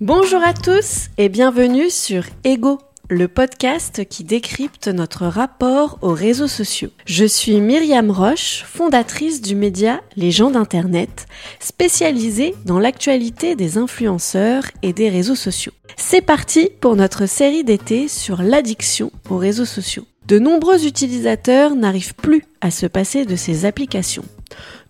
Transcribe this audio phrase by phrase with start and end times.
[0.00, 2.78] Bonjour à tous et bienvenue sur Ego,
[3.10, 6.88] le podcast qui décrypte notre rapport aux réseaux sociaux.
[7.04, 11.26] Je suis Myriam Roche, fondatrice du média Les gens d'Internet,
[11.58, 15.72] spécialisée dans l'actualité des influenceurs et des réseaux sociaux.
[15.98, 20.06] C'est parti pour notre série d'été sur l'addiction aux réseaux sociaux.
[20.26, 24.24] De nombreux utilisateurs n'arrivent plus à se passer de ces applications.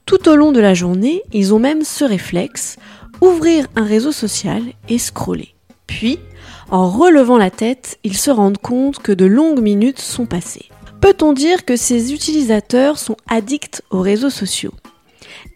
[0.06, 2.76] Tout au long de la journée, ils ont même ce réflexe
[3.20, 5.54] ouvrir un réseau social et scroller.
[5.86, 6.18] Puis,
[6.70, 10.68] en relevant la tête, ils se rendent compte que de longues minutes sont passées.
[11.00, 14.74] Peut-on dire que ces utilisateurs sont addicts aux réseaux sociaux?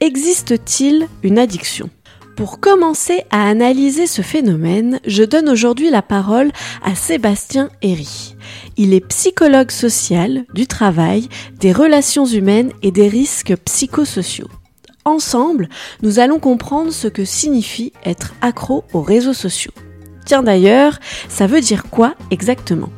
[0.01, 1.91] Existe-t-il une addiction?
[2.37, 6.51] Pour commencer à analyser ce phénomène, je donne aujourd'hui la parole
[6.82, 8.34] à Sébastien Herry.
[8.77, 11.28] Il est psychologue social du travail,
[11.60, 14.48] des relations humaines et des risques psychosociaux.
[15.05, 15.69] Ensemble,
[16.02, 19.73] nous allons comprendre ce que signifie être accro aux réseaux sociaux.
[20.24, 22.88] Tiens d'ailleurs, ça veut dire quoi exactement?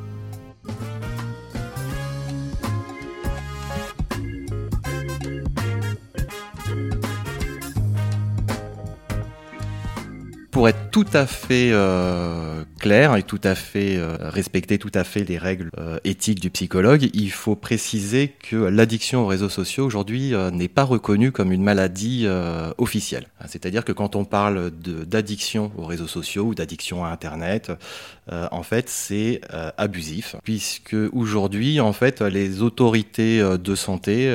[10.56, 15.04] Pour être tout à fait euh, clair et tout à fait euh, respecter tout à
[15.04, 19.84] fait les règles euh, éthiques du psychologue, il faut préciser que l'addiction aux réseaux sociaux
[19.84, 22.26] aujourd'hui n'est pas reconnue comme une maladie
[22.78, 23.26] officielle.
[23.46, 27.72] C'est-à-dire que quand on parle d'addiction aux réseaux sociaux ou d'addiction à Internet,
[28.30, 29.42] en fait c'est
[29.76, 34.32] abusif, puisque aujourd'hui en fait les autorités de santé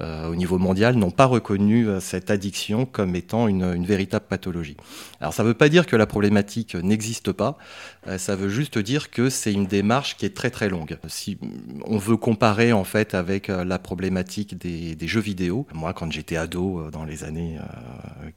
[0.00, 4.24] euh, au niveau mondial n'ont pas reconnu euh, cette addiction comme étant une, une véritable
[4.28, 4.76] pathologie.
[5.20, 7.58] Alors ça ne veut pas dire que la problématique n'existe pas,
[8.06, 10.98] euh, ça veut juste dire que c'est une démarche qui est très très longue.
[11.08, 11.38] Si
[11.84, 16.90] on veut comparer en fait avec la problématique des, jeux vidéo, moi quand j'étais ado
[16.90, 17.58] dans les années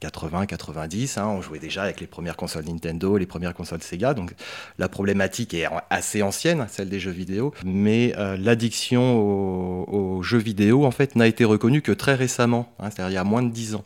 [0.02, 4.34] 80-90, hein, on jouait déjà avec les premières consoles Nintendo, les premières consoles Sega, donc
[4.78, 10.90] la problématique est assez ancienne, celle des jeux vidéo, mais l'addiction aux, jeux vidéo en
[10.90, 13.74] fait n'a été reconnu que très récemment, hein, c'est-à-dire il y a moins de 10
[13.76, 13.84] ans.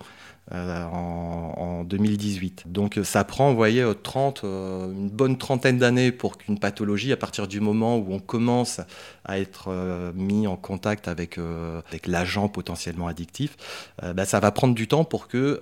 [0.52, 2.64] Euh, en, 2018.
[2.66, 7.16] Donc ça prend, vous voyez, 30, euh, une bonne trentaine d'années pour qu'une pathologie, à
[7.16, 8.80] partir du moment où on commence
[9.24, 13.56] à être euh, mis en contact avec, avec l'agent potentiellement addictif,
[14.02, 15.60] bah, ça va prendre du temps pour que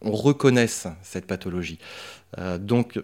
[0.00, 1.78] on reconnaisse cette pathologie.
[2.58, 3.00] donc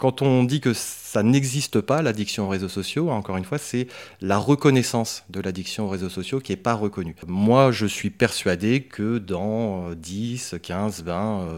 [0.00, 3.86] quand on dit que ça n'existe pas, l'addiction aux réseaux sociaux, encore une fois, c'est
[4.20, 7.14] la reconnaissance de l'addiction aux réseaux sociaux qui n'est pas reconnue.
[7.28, 11.48] Moi, je suis persuadé que dans 10, 15, 20,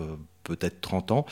[0.42, 1.26] peut-être 30 ans,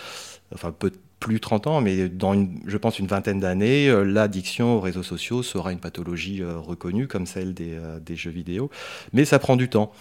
[0.54, 2.34] enfin peut plus 30 ans, mais dans,
[2.66, 7.06] je pense, une vingtaine d'années, euh, l'addiction aux réseaux sociaux sera une pathologie euh, reconnue
[7.06, 8.70] comme celle euh, des jeux vidéo.
[9.12, 9.92] Mais ça prend du temps.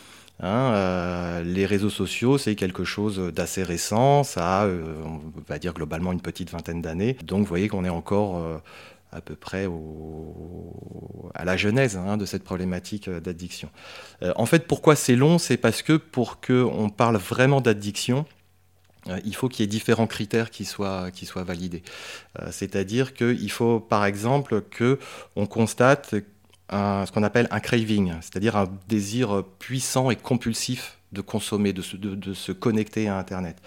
[0.41, 5.59] Hein, euh, les réseaux sociaux, c'est quelque chose d'assez récent, ça a, euh, on va
[5.59, 7.17] dire globalement une petite vingtaine d'années.
[7.23, 8.57] Donc vous voyez qu'on est encore euh,
[9.11, 9.67] à peu près
[11.33, 13.69] à la genèse hein, de cette problématique d'addiction.
[14.35, 15.39] en fait, pourquoi c'est long?
[15.39, 18.25] C'est parce que pour qu'on parle vraiment d'addiction,
[19.25, 21.81] il faut qu'il y ait différents critères qui soient, qui soient validés.
[22.51, 26.13] C'est-à-dire qu'il faut, par exemple, qu'on constate
[26.71, 32.51] ce qu'on appelle un craving, c'est-à-dire un désir puissant et compulsif de consommer, de se,
[32.51, 33.57] connecter à Internet,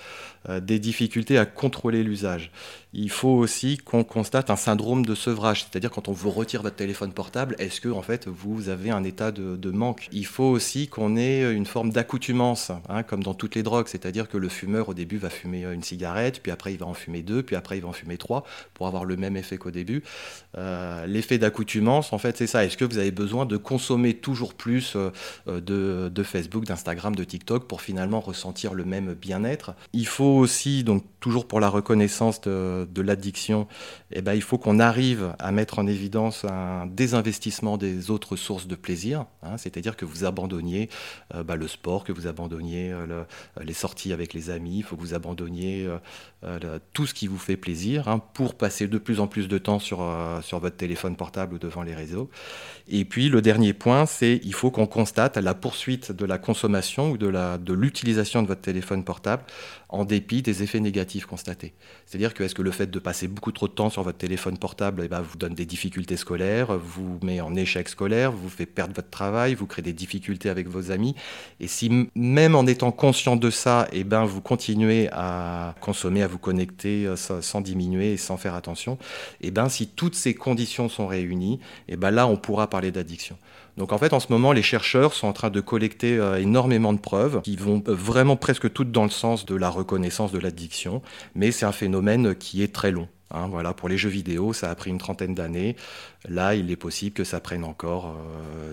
[0.48, 2.50] euh, des difficultés à contrôler l'usage.
[2.92, 6.76] Il faut aussi qu'on constate un syndrome de sevrage, c'est-à-dire quand on vous retire votre
[6.76, 10.08] téléphone portable, est-ce que en fait vous avez un état de, manque?
[10.12, 14.28] Il faut aussi qu'on ait une forme d'accoutumance, hein, comme dans toutes les drogues, c'est-à-dire
[14.28, 17.22] que le fumeur au début va fumer une cigarette, puis après il va en fumer
[17.22, 20.02] deux, puis après il va en fumer trois, pour avoir le même effet qu'au début.
[20.58, 22.64] Euh, l'effet d'accoutumance, en fait, c'est ça.
[22.64, 25.10] Est-ce que vous avez besoin de consommer toujours plus euh,
[25.46, 29.74] de, de Facebook, d'Instagram, de TikTok pour finalement ressentir le même bien-être.
[29.94, 33.66] Il faut aussi, donc toujours pour la reconnaissance de, l'addiction,
[34.10, 38.66] eh ben, il faut qu'on arrive à mettre en évidence un désinvestissement des autres sources
[38.66, 39.56] de plaisir, hein.
[39.56, 40.90] c'est-à-dire que vous abandonniez
[41.34, 43.24] euh, bah, le sport, que vous abandonniez euh,
[43.62, 45.88] les sorties avec les amis, il faut que vous abandonniez
[46.44, 49.56] euh, tout ce qui vous fait plaisir hein, pour passer de plus en plus de
[49.56, 50.06] temps sur,
[50.42, 52.28] sur votre téléphone portable ou devant les réseaux.
[52.88, 57.10] Et puis le dernier point, c'est il faut qu'on constate la poursuite de la consommation
[57.10, 59.44] ou de l'utilisation de, votre téléphone portable
[59.88, 61.74] en dépit des effets négatifs constatés.
[62.06, 64.56] C'est-à-dire que est-ce que le fait de passer beaucoup trop de temps sur votre téléphone
[64.56, 68.66] portable eh ben, vous donne des difficultés scolaires, vous met en échec scolaire, vous fait
[68.66, 71.14] perdre votre travail, vous crée des difficultés avec vos amis.
[71.60, 76.26] Et si même en étant conscient de ça, eh ben, vous continuez à consommer, à
[76.26, 78.98] vous connecter euh, sans, diminuer et sans faire attention,
[79.42, 83.36] eh ben, si toutes ces conditions sont réunies, eh ben, là on pourra parler d'addiction.
[83.76, 86.92] Donc en fait, en ce moment, les chercheurs sont en train de collecter euh, énormément
[86.92, 90.38] de preuves qui vont euh, vraiment presque toutes dans le sens de la reconnaissance de
[90.38, 91.02] l'addiction,
[91.34, 93.08] mais c'est un phénomène qui est très long.
[93.34, 95.74] Hein, voilà, pour les jeux vidéo, ça a pris une trentaine d'années.
[96.28, 98.14] Là, il est possible que ça prenne encore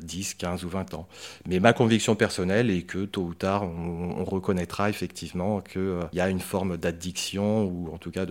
[0.03, 1.07] 10, 15 ou 20 ans.
[1.47, 6.27] Mais ma conviction personnelle est que tôt ou tard, on, reconnaîtra effectivement qu'il y a
[6.27, 8.25] une forme d'addiction ou en tout cas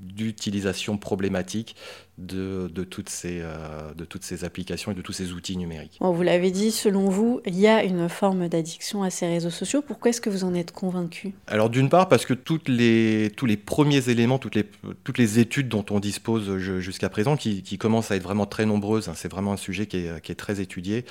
[0.00, 1.76] d'utilisation problématique
[2.18, 5.98] de, toutes ces, euh, de toutes ces applications et de tous ces outils numériques.
[6.00, 9.82] vous l'avez dit, selon vous, il y a une forme d'addiction à ces réseaux sociaux.
[9.82, 11.34] Pourquoi est-ce que vous en êtes convaincu?
[11.48, 14.64] Alors d'une part parce que toutes les, tous les premiers éléments, toutes les,
[15.02, 18.64] toutes les études dont on dispose jusqu'à présent, qui, qui, commencent à être vraiment très
[18.64, 21.04] nombreuses, hein, c'est vraiment un sujet qui est, qui est très étudié.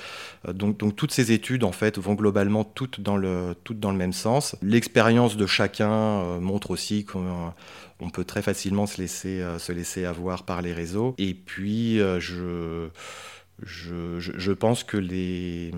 [0.48, 3.90] Euh, donc, donc, toutes ces études en fait vont globalement toutes dans le, toutes dans
[3.90, 4.56] le même sens.
[4.62, 7.52] L'expérience de chacun euh, montre aussi qu'on
[8.00, 12.18] on peut très facilement se laisser, se laisser avoir par les réseaux et puis, euh,
[12.20, 12.88] je,
[14.52, 15.70] pense que les,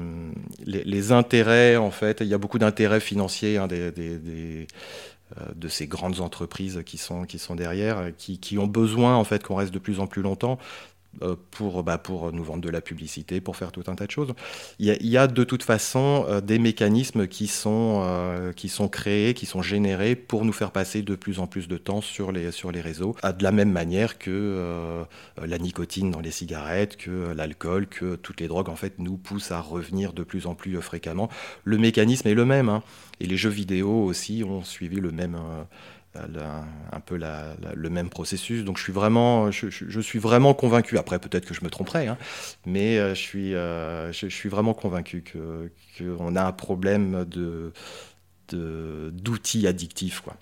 [1.12, 4.64] intérêts, en fait, il y a beaucoup d'intérêts financiers hein, euh,
[5.54, 9.42] de ces grandes entreprises qui sont, qui sont derrière, qui, qui ont besoin en fait
[9.42, 10.58] qu'on reste de plus en plus longtemps.
[11.22, 14.10] Euh, pour, bah, pour nous vendre de la publicité, pour faire tout un tas de
[14.10, 14.34] choses.
[14.78, 19.32] Il y a, de toute façon euh, des mécanismes qui sont, euh, qui sont créés,
[19.32, 22.50] qui sont générés pour nous faire passer de plus en plus de temps sur les,
[22.52, 25.04] sur les réseaux, de la même manière que
[25.42, 29.52] la nicotine dans les cigarettes, que l'alcool, que toutes les drogues en fait nous poussent
[29.52, 31.30] à revenir de plus en plus fréquemment.
[31.64, 32.82] Le mécanisme est le même, hein.
[33.20, 35.36] et les jeux vidéo aussi ont suivi le même
[36.92, 38.64] un peu le même processus.
[38.64, 40.98] Donc je suis vraiment, je, suis vraiment convaincu.
[40.98, 42.18] Après, peut-être que je me tromperai, hein,
[42.64, 45.24] mais euh, je suis, euh, je, suis vraiment convaincu
[45.98, 47.72] qu'on a un problème de
[48.52, 50.36] d'outils addictifs, quoi.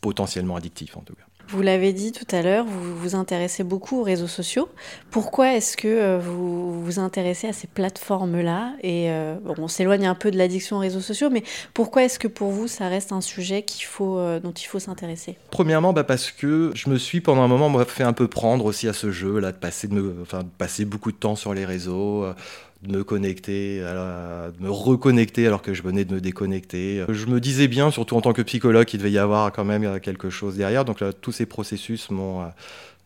[0.00, 1.24] potentiellement addictifs en tout cas.
[1.52, 4.68] Vous l'avez dit tout à l'heure, vous vous intéressez beaucoup aux réseaux sociaux.
[5.10, 8.74] Pourquoi est-ce que euh, vous vous intéressez à ces plateformes-là?
[8.84, 11.42] Et euh, on s'éloigne un peu de l'addiction aux réseaux sociaux, mais
[11.74, 13.66] pourquoi est-ce que pour vous, ça reste un sujet
[14.00, 15.38] euh, dont il faut s'intéresser?
[15.50, 18.64] Premièrement, bah parce que je me suis pendant un moment moi, fait un peu prendre
[18.64, 21.52] aussi à ce jeu, là, de passer, de enfin, de passer beaucoup de temps sur
[21.52, 22.26] les réseaux
[22.82, 27.04] de me connecter, de me reconnecter alors que je venais de me déconnecter.
[27.08, 30.00] Je me disais bien, surtout en tant que psychologue, qu'il devait y avoir quand même
[30.00, 30.84] quelque chose derrière.
[30.84, 32.46] Donc tous ces processus m'ont euh,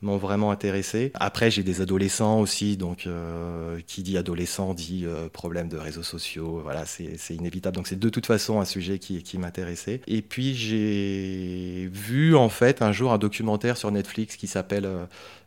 [0.04, 1.10] m'ont vraiment intéressé.
[1.14, 6.02] Après, j'ai des adolescents aussi, donc euh, qui dit adolescent dit euh, problème de réseaux
[6.02, 6.60] sociaux.
[6.62, 7.76] Voilà, c'est inévitable.
[7.76, 10.00] Donc c'est de toute façon un sujet qui, qui m'intéressait.
[10.06, 14.88] Et puis j'ai vu en fait un jour un documentaire sur Netflix qui s'appelle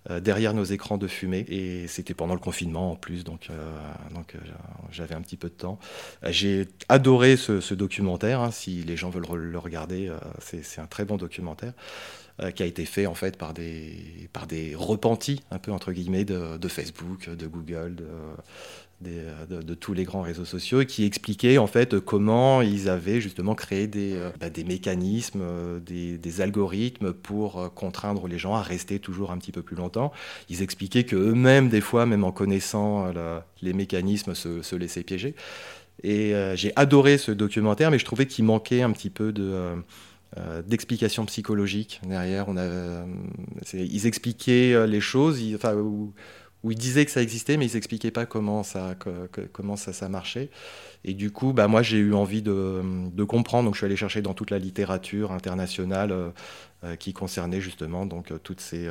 [0.09, 1.45] euh, derrière nos écrans de fumée.
[1.47, 3.49] Et c'était pendant le confinement en plus, donc,
[4.13, 4.35] donc
[4.91, 5.79] j'avais un petit peu de temps.
[6.23, 8.41] J'ai adoré ce, documentaire.
[8.41, 11.73] Hein, si les gens veulent le regarder, c'est un très bon documentaire.
[12.39, 15.91] Euh, qui a été fait en fait par des, par des repentis, un peu entre
[15.91, 17.95] guillemets, de, Facebook, de Google,
[19.01, 23.87] de, tous les grands réseaux sociaux, qui expliquaient en fait comment ils avaient justement créé
[23.87, 29.31] des, euh, bah, des mécanismes, euh, des, algorithmes pour contraindre les gens à rester toujours
[29.31, 30.11] un petit peu plus longtemps.
[30.47, 33.11] Ils expliquaient qu'eux-mêmes, des fois, même en connaissant
[33.63, 35.33] les mécanismes, se laissaient piéger.
[36.03, 39.73] Et j'ai adoré ce documentaire, mais je trouvais qu'il manquait un petit peu de
[40.35, 42.47] euh, d'explications psychologiques derrière.
[42.49, 43.05] Euh,
[43.73, 46.13] ils expliquaient euh, les choses, enfin, où,
[46.69, 48.95] ils disaient que ça existait, mais ils n'expliquaient pas comment ça,
[49.53, 50.49] comment ça, ça marchait.
[51.05, 53.65] Et du coup, bah, moi, j'ai eu envie de, comprendre.
[53.65, 56.13] Donc, je suis allé chercher dans toute la littérature internationale
[56.99, 58.89] qui concernait justement donc, toutes, ces,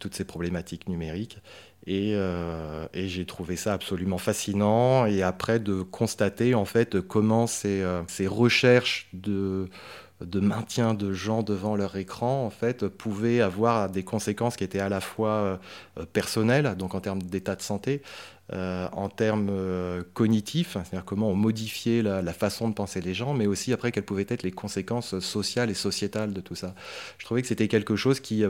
[0.00, 1.38] toutes ces problématiques numériques.
[1.86, 5.06] Et, et j'ai trouvé ça absolument fascinant.
[5.06, 9.68] Et après, de constater en fait comment ces, ces recherches de
[10.20, 14.80] de maintien de gens devant leur écran, en fait, pouvait avoir des conséquences qui étaient
[14.80, 15.58] à la fois
[15.98, 18.02] euh, personnelles, donc en termes d'état de santé,
[18.52, 23.34] euh, en termes euh, cognitifs, c'est-à-dire comment on modifiait la, façon de penser les gens,
[23.34, 26.74] mais aussi après quelles pouvaient être les conséquences sociales et sociétales de tout ça.
[27.18, 28.44] Je trouvais que c'était quelque chose qui,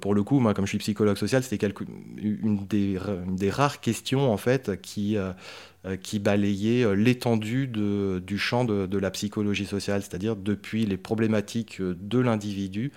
[0.00, 1.68] pour le coup, moi comme je suis psychologue social, c'était
[2.16, 2.98] une, des,
[3.50, 5.18] rares questions en fait qui
[5.84, 11.96] euh, balayait euh, l'étendue du champ de, la psychologie sociale, c'est-à-dire depuis les problématiques euh,
[12.00, 12.92] de l'individu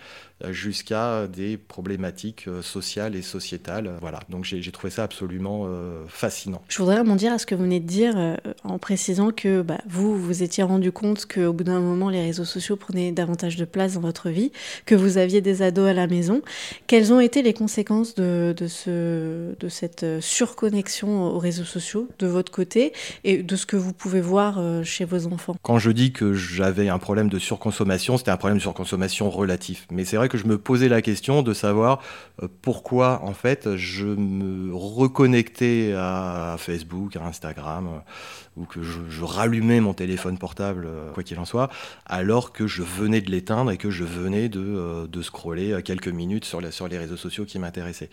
[0.52, 3.92] jusqu'à des problématiques sociales et sociétales.
[4.02, 5.68] Voilà, donc j'ai trouvé ça absolument
[6.08, 6.62] fascinant.
[6.68, 10.18] Je voudrais rebondir à ce que vous venez de dire en précisant que bah, vous
[10.18, 13.94] vous étiez rendu compte qu'au bout d'un moment, les réseaux sociaux prenaient davantage de place
[13.94, 14.52] dans votre vie,
[14.86, 16.42] que vous aviez des ados à la maison.
[16.88, 22.28] Quelles ont été les conséquences de, de, ce, de cette surconnexion aux réseaux sociaux de
[22.28, 25.56] votre côté côté et de ce que vous pouvez voir chez vos enfants?
[25.62, 29.86] Quand je dis que j'avais un problème de surconsommation, c'était un problème de surconsommation relatif.
[29.92, 32.02] Mais c'est vrai que je me posais la question de savoir
[32.62, 38.02] pourquoi en fait je me reconnectais à Facebook, à Instagram
[38.58, 41.70] ou que je, rallumais mon téléphone portable, euh, quoi qu'il en soit,
[42.06, 46.08] alors que je venais de l'éteindre et que je venais de, euh, de scroller quelques
[46.08, 48.10] minutes sur, sur les réseaux sociaux qui m'intéressaient.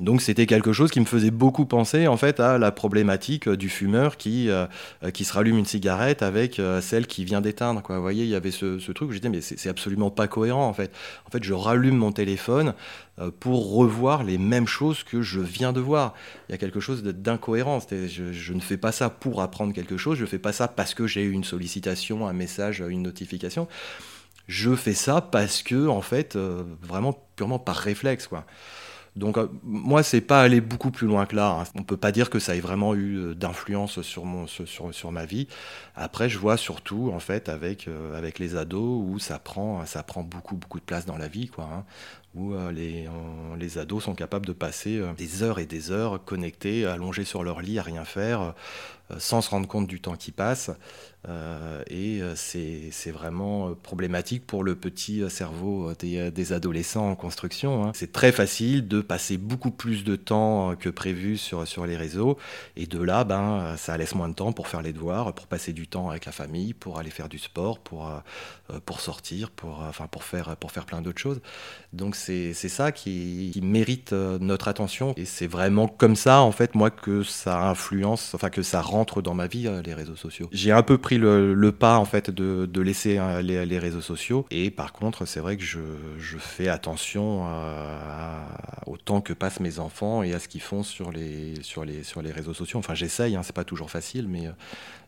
[0.00, 3.68] Donc c'était quelque chose qui me faisait beaucoup penser en fait à la problématique du
[3.68, 4.66] fumeur qui, euh,
[5.12, 7.82] qui se rallume une cigarette avec celle qui vient d'éteindre.
[7.88, 10.72] Vous voyez, il y avait ce, truc où je mais c'est absolument pas cohérent en
[10.72, 10.92] fait.
[11.26, 12.74] En fait, je rallume mon téléphone
[13.40, 16.14] pour revoir les mêmes choses que je viens de voir.
[16.48, 17.80] Il y a quelque chose d'incohérent.
[17.90, 20.68] Je, je ne fais pas ça pour apprendre quelque chose, je ne fais pas ça
[20.68, 23.66] parce que j'ai eu une sollicitation, un message, une notification.
[24.48, 28.46] Je fais ça parce que, en fait, euh, vraiment purement par réflexe, quoi.
[29.18, 31.58] Donc euh, moi, c'est pas aller beaucoup plus loin que là.
[31.60, 31.64] Hein.
[31.74, 34.24] On peut pas dire que ça ait vraiment eu euh, d'influence sur,
[35.12, 35.48] ma vie.
[35.96, 40.22] Après, je vois surtout en fait avec, avec les ados où ça prend, ça prend
[40.22, 41.68] beaucoup beaucoup de place dans la vie, quoi.
[41.72, 41.84] Hein.
[42.34, 43.08] Où les,
[43.58, 47.60] les ados sont capables de passer des heures et des heures connectés, allongés sur leur
[47.60, 48.54] lit à rien faire,
[49.10, 50.70] euh, sans se rendre compte du temps qui passe.
[51.28, 57.84] Euh, et euh, c'est vraiment problématique pour le petit cerveau des, adolescents en construction.
[57.84, 57.92] Hein.
[57.94, 62.38] C'est très facile de passer beaucoup plus de temps que prévu sur, sur les réseaux.
[62.76, 65.72] Et de là, ben, ça laisse moins de temps pour faire les devoirs, pour passer
[65.72, 68.10] du temps avec la famille, pour aller faire du sport, pour,
[68.84, 71.40] pour sortir, pour, pour, faire, pour faire plein d'autres choses.
[71.92, 75.14] Donc c'est ça qui, qui, mérite notre attention.
[75.16, 78.98] Et c'est vraiment comme ça, en fait, moi, que ça influence, enfin, que ça rend
[79.16, 80.48] dans ma vie, euh, les réseaux sociaux.
[80.52, 84.46] J'ai un peu pris le, pas en fait de, laisser euh, les, réseaux sociaux.
[84.50, 85.78] Et par contre, c'est vrai que je,
[86.38, 87.46] fais attention
[88.86, 92.02] au temps que passent mes enfants et à ce qu'ils font sur les, sur, les,
[92.02, 92.78] sur les réseaux sociaux.
[92.78, 94.52] Enfin, j'essaye, hein, c'est pas toujours facile, mais euh,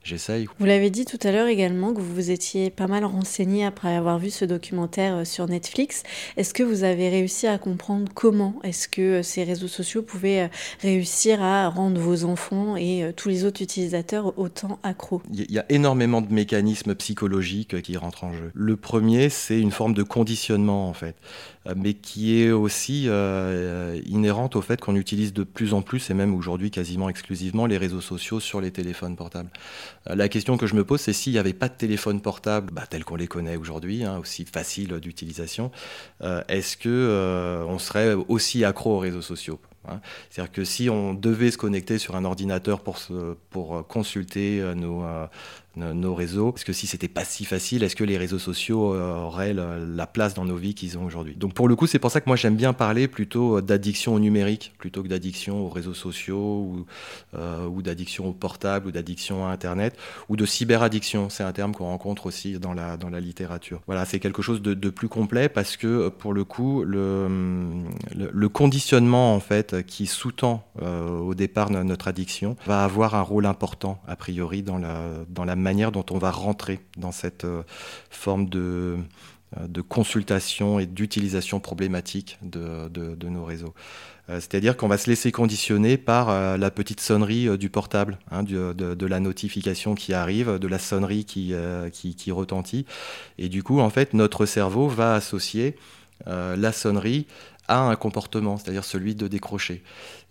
[0.02, 0.46] j'essaye.
[0.58, 3.94] Vous l'avez dit tout à l'heure également que vous vous étiez pas mal renseigné après
[3.94, 6.02] avoir vu ce documentaire sur Netflix.
[6.36, 10.50] Est-ce que avez réussi à comprendre comment est-ce que ces réseaux sociaux pouvaient
[10.80, 15.64] réussir à rendre vos enfants et tous les autres utilisateurs autant accro Il y a
[15.68, 18.50] énormément de mécanismes psychologiques qui rentrent en jeu.
[18.54, 21.16] Le premier, c'est une forme de conditionnement en fait,
[21.59, 26.10] euh, mais qui est aussi euh, inhérente au fait qu'on utilise de plus en plus,
[26.10, 29.50] et même aujourd'hui quasiment exclusivement, les réseaux sociaux sur les téléphones portables.
[30.08, 32.72] Euh, la question que je me pose, c'est s'il n'y avait pas de téléphone portable,
[32.72, 35.70] bah, tel qu'on les connaît aujourd'hui, hein, aussi facile d'utilisation,
[36.48, 40.00] est-ce que on serait aussi accro aux réseaux sociaux Hein?
[40.28, 42.98] C'est-à-dire que si on devait se connecter sur un ordinateur pour,
[43.48, 45.02] pour consulter nos,
[45.76, 49.14] nos réseaux Parce que si c'était pas si facile, est-ce que les réseaux sociaux euh,
[49.14, 51.36] auraient la place dans nos vies qu'ils ont aujourd'hui?
[51.36, 54.14] Donc pour le coup, c'est pour ça que moi j'aime bien parler plutôt euh, d'addiction
[54.14, 56.86] au numérique plutôt que d'addiction aux réseaux sociaux ou,
[57.34, 59.96] euh, ou d'addiction au portable ou d'addiction à Internet
[60.28, 61.30] ou de cyberaddiction.
[61.30, 63.80] C'est un terme qu'on rencontre aussi dans la, dans la littérature.
[63.86, 67.28] Voilà, c'est quelque chose de, de, plus complet parce que pour le coup, le,
[68.16, 74.00] le, conditionnement en fait qui sous-tend au départ notre addiction va avoir un rôle important
[74.08, 77.62] a priori dans la, dans la manière dont on va rentrer dans cette euh,
[78.10, 78.96] forme de,
[79.58, 83.74] euh, de consultation et d'utilisation problématique de, nos réseaux.
[84.28, 89.06] Euh, c'est-à-dire qu'on va se laisser conditionner par la petite sonnerie du portable, hein, de,
[89.06, 91.52] la notification qui arrive, de la sonnerie qui,
[92.30, 92.86] retentit.
[93.38, 95.76] Et du coup, en fait, notre cerveau va associer
[96.26, 97.26] la sonnerie
[97.66, 99.82] à un comportement, c'est-à-dire celui de décrocher.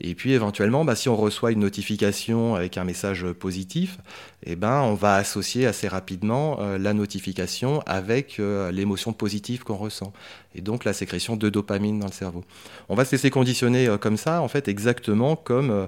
[0.01, 3.97] Et puis éventuellement, bah, si on reçoit une notification avec un message positif,
[4.45, 9.75] eh ben, on va associer assez rapidement euh, la notification avec euh, l'émotion positive qu'on
[9.75, 10.13] ressent.
[10.55, 12.45] Et donc la sécrétion de dopamine dans le cerveau.
[12.87, 15.87] On va se laisser conditionner euh, comme ça, en fait, exactement comme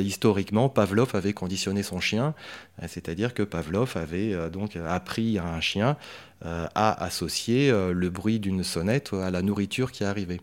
[0.00, 2.34] historiquement Pavlov avait conditionné son chien.
[2.88, 5.96] C'est-à-dire que Pavlov avait donc appris à un chien
[6.44, 10.40] à associer le bruit d'une sonnette à la nourriture qui arrivait.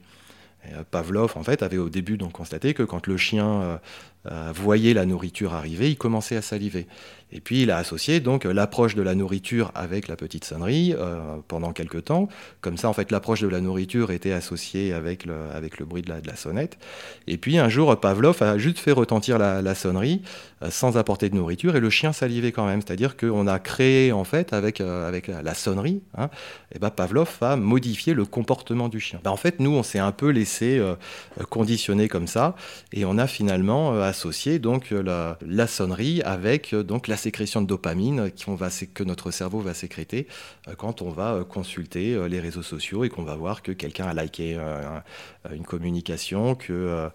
[0.66, 3.80] Euh, Pavlov, en fait, avait au début donc constaté que quand le chien
[4.26, 6.88] euh, euh, voyait la nourriture arriver, il commençait à saliver.
[7.32, 10.96] Et puis il a associé donc l'approche de la nourriture avec la petite sonnerie
[11.48, 12.28] pendant quelques temps.
[12.60, 16.02] Comme ça, en fait, l'approche de la nourriture était associée avec le, avec le bruit
[16.02, 16.80] de la, sonnette.
[17.28, 20.24] Et puis un jour, Pavlov a juste fait retentir la, sonnerie
[20.72, 22.82] sans apporter de nourriture et le chien salivait quand même.
[22.82, 26.32] C'est-à-dire qu'on a créé en fait avec, avec la sonnerie, hein,
[26.74, 29.20] et ben Pavlov a modifié le comportement du chien.
[29.24, 30.82] Ben, en fait, nous, on s'est un peu laissé
[31.52, 32.56] conditionner comme ça
[32.92, 38.32] et on a finalement associer donc la, la sonnerie avec donc la sécrétion de dopamine
[38.48, 40.28] va, que notre cerveau va sécréter
[40.78, 44.60] quand on va consulter les réseaux sociaux et qu'on va voir que quelqu'un a liké
[45.52, 47.10] une communication, que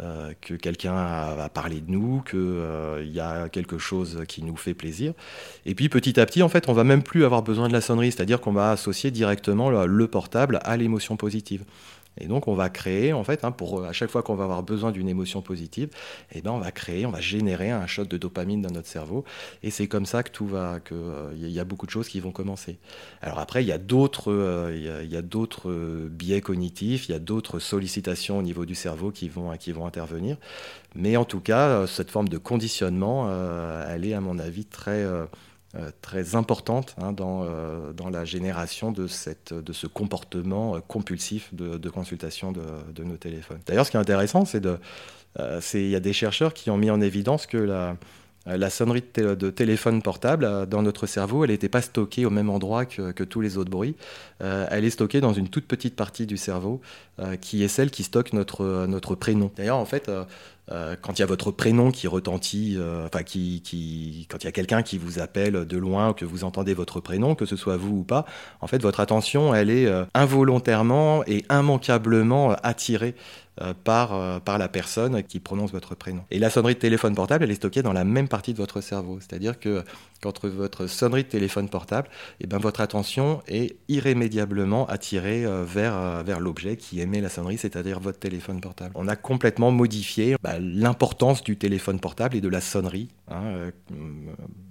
[0.00, 4.56] euh, que quelqu'un a, parlé de nous, qu'il euh, y a quelque chose qui nous
[4.56, 5.12] fait plaisir.
[5.66, 7.82] Et puis petit à petit, en fait, on va même plus avoir besoin de la
[7.82, 11.64] sonnerie, c'est-à-dire qu'on va associer directement le portable à l'émotion positive.
[12.18, 14.62] Et donc on va créer, en fait, hein, pour à chaque fois qu'on va avoir
[14.62, 15.90] besoin d'une émotion positive,
[16.32, 19.24] eh ben on va créer, on va générer un shot de dopamine dans notre cerveau.
[19.62, 22.20] Et c'est comme ça que tout va, que euh, y a beaucoup de choses qui
[22.20, 22.78] vont commencer.
[23.22, 27.12] Alors après, il y a d'autres, euh, il y, a d'autres euh, biais cognitifs, il
[27.12, 30.36] y a d'autres sollicitations au niveau du cerveau qui vont, qui vont intervenir.
[30.94, 33.30] Mais en tout cas, cette forme de conditionnement,
[33.88, 35.26] elle est à mon avis très euh,
[36.02, 41.54] très importante hein, dans, euh, dans, la génération de, cette, de ce comportement euh, compulsif
[41.54, 42.62] de, de consultation de,
[42.92, 43.60] de, nos téléphones.
[43.66, 44.78] D'ailleurs, ce qui est intéressant, c'est de,
[45.74, 47.96] il y a des chercheurs qui ont mis en évidence que la,
[48.46, 52.84] la sonnerie de, téléphone portable dans notre cerveau, elle n'était pas stockée au même endroit
[52.84, 53.94] que, que tous les autres bruits.
[54.40, 56.80] elle est stockée dans une toute petite partie du cerveau,
[57.40, 59.52] qui est celle qui stocke notre, notre prénom.
[59.56, 60.10] D'ailleurs, en fait,
[60.72, 64.44] euh, quand il y a votre prénom qui retentit, euh, enfin qui, qui, quand il
[64.44, 67.56] y a quelqu'un qui vous appelle de loin, que vous entendez votre prénom, que ce
[67.56, 68.24] soit vous ou pas,
[68.60, 73.14] en fait votre attention elle est euh, involontairement et immanquablement attirée
[73.84, 76.22] par, par la personne qui prononce votre prénom.
[76.30, 78.80] Et la sonnerie de téléphone portable, elle est stockée dans la même partie de votre
[78.80, 79.18] cerveau.
[79.20, 79.84] C'est-à-dire que
[80.22, 82.08] quand votre sonnerie de téléphone portable,
[82.40, 87.58] et eh ben, votre attention est irrémédiablement attirée vers, vers l'objet qui émet la sonnerie,
[87.58, 88.92] c'est-à-dire votre téléphone portable.
[88.94, 93.70] On a complètement modifié bah, l'importance du téléphone portable et de la sonnerie hein, euh,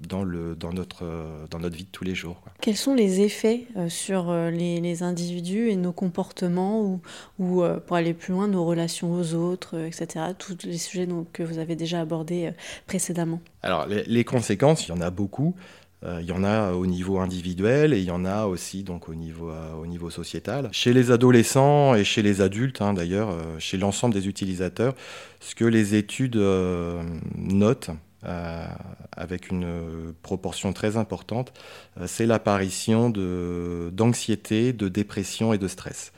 [0.08, 1.06] dans, le, dans, notre,
[1.50, 2.42] dans notre vie de tous les jours.
[2.62, 7.02] Quels sont les effets euh, sur euh, les, individus et nos comportements ou,
[7.38, 10.26] ou pour aller plus loin, nos relations aux autres, etc.
[10.38, 12.52] Tous les sujets que vous avez déjà abordés
[12.88, 13.42] précédemment.
[13.64, 15.56] Alors les, conséquences, il y en a beaucoup.
[16.04, 19.16] il y en a au niveau individuel et il y en a aussi donc au
[19.16, 20.70] niveau, au niveau sociétal.
[20.72, 24.94] Chez les adolescents et chez les adultes, hein, d'ailleurs, chez l'ensemble des utilisateurs,
[25.40, 27.02] ce que les études euh,
[27.36, 27.92] notent,
[28.26, 28.68] euh,
[29.16, 31.54] avec une proportion très importante,
[32.00, 36.12] euh, c'est l'apparition d'anxiété, de, dépression et de stress.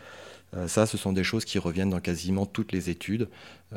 [0.67, 3.29] Ça, ce sont des choses qui reviennent dans quasiment toutes les études,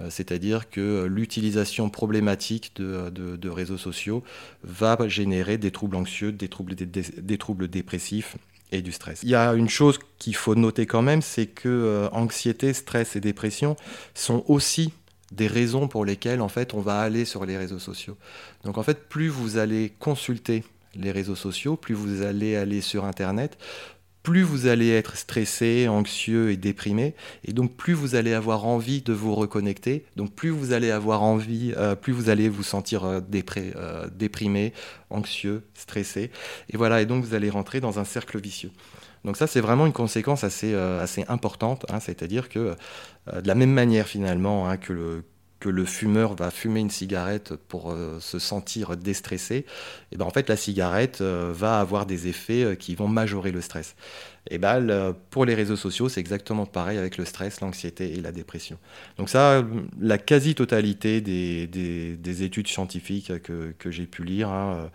[0.08, 4.24] c'est-à-dire que l'utilisation problématique de, réseaux sociaux
[4.64, 8.36] va générer des troubles anxieux, des troubles, dépressifs
[8.72, 9.20] et du stress.
[9.22, 13.20] Il y a une chose qu'il faut noter quand même, c'est que anxiété, stress et
[13.20, 13.76] dépression
[14.14, 14.92] sont aussi
[15.34, 18.16] des raisons pour lesquelles en fait on va aller sur les réseaux sociaux.
[18.64, 23.04] Donc en fait, plus vous allez consulter les réseaux sociaux, plus vous allez aller sur
[23.04, 23.58] internet,
[24.24, 29.02] plus vous allez être stressé, anxieux et déprimé, et donc plus vous allez avoir envie
[29.02, 33.04] de vous reconnecter, donc plus vous allez avoir envie, euh, plus vous allez vous sentir
[33.04, 33.20] euh,
[33.56, 34.72] euh, déprimé,
[35.10, 36.30] anxieux, stressé,
[36.70, 38.70] et voilà, et donc vous allez rentrer dans un cercle vicieux.
[39.26, 40.74] Donc ça, c'est vraiment une conséquence assez,
[41.28, 42.74] importante, hein, c'est-à-dire que
[43.30, 45.24] de la même manière finalement hein, que, le,
[45.64, 49.64] que le fumeur va fumer une cigarette pour euh, se sentir déstressé, et
[50.12, 53.96] eh ben en fait la cigarette va avoir des effets qui vont majorer le stress.
[54.50, 58.30] Et ben, pour les réseaux sociaux, c'est exactement pareil avec le stress, l'anxiété et la
[58.30, 58.76] dépression.
[59.16, 59.64] Donc ça,
[59.98, 64.90] la quasi-totalité des, des, des, études scientifiques que, j'ai pu lire hein,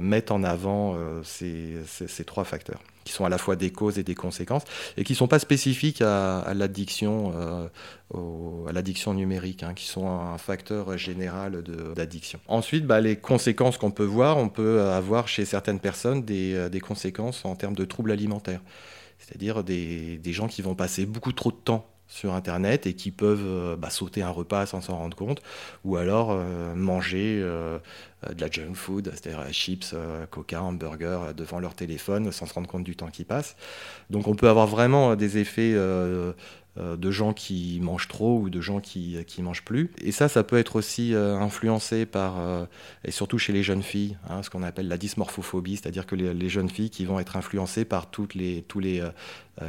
[0.00, 4.14] mettent en avant ces trois facteurs qui sont à la fois des causes et des
[4.14, 4.64] conséquences,
[4.96, 10.38] et qui ne sont pas spécifiques à, l'addiction, euh, l'addiction numérique, hein, qui sont un
[10.38, 11.62] facteur général
[11.94, 12.40] d'addiction.
[12.48, 16.68] Ensuite, bah, les conséquences qu'on peut voir, on peut avoir chez certaines personnes des, euh,
[16.68, 18.60] des conséquences en termes de troubles alimentaires,
[19.18, 23.10] c'est-à-dire des, des gens qui vont passer beaucoup trop de temps sur Internet et qui
[23.10, 25.42] peuvent euh, bah, sauter un repas sans s'en rendre compte,
[25.84, 27.78] ou alors euh, manger euh,
[28.32, 29.94] de la junk food, c'est-à-dire chips,
[30.30, 33.56] coca, hamburger devant leur téléphone sans se rendre compte du temps qui passe.
[34.10, 38.80] Donc on peut avoir vraiment des effets de gens qui mangent trop ou de gens
[38.80, 39.90] qui qui mangent plus.
[40.00, 42.36] Et ça, ça peut être aussi influencé par,
[43.04, 46.48] et surtout chez les jeunes filles, hein, ce qu'on appelle la dysmorphophobie, c'est-à-dire que les,
[46.48, 49.02] jeunes filles qui vont être influencées par toutes les, tous les,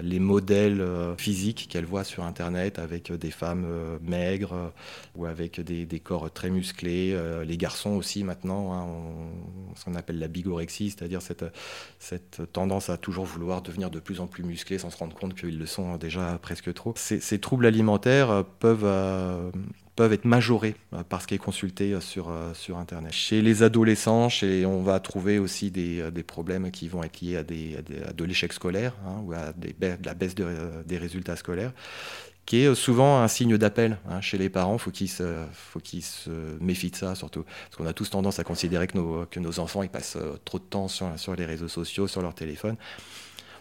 [0.01, 0.83] les modèles
[1.17, 3.67] physiques qu'elles voient sur Internet avec des femmes
[4.01, 4.73] maigres
[5.15, 7.15] ou avec des, corps très musclés.
[7.45, 8.87] les garçons aussi maintenant, hein,
[9.75, 14.27] ce qu'on appelle la bigorexie, c'est-à-dire cette, tendance à toujours vouloir devenir de plus en
[14.27, 18.29] plus musclés sans se rendre compte qu'ils le sont déjà presque trop ces, troubles alimentaires
[18.29, 19.51] euh, peuvent, euh,
[19.95, 23.13] peuvent être majorés euh, par ce qui est consulté sur, sur Internet.
[23.13, 27.37] Chez les adolescents, chez, on va trouver aussi des, des, problèmes qui vont être liés
[27.37, 27.77] à, des,
[28.15, 31.71] de l'échec scolaire hein, ou à de la baisse des résultats scolaires
[32.45, 34.77] qui est souvent un signe d'appel hein, chez les parents.
[34.77, 36.29] Faut qu'ils faut qu'ils se
[36.59, 39.59] méfient de ça surtout, parce qu'on a tous tendance à considérer que nos, que nos
[39.59, 42.75] enfants ils passent trop de temps sur, sur les réseaux sociaux, sur leur téléphone.